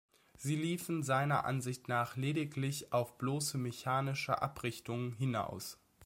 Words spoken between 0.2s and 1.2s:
Sie liefen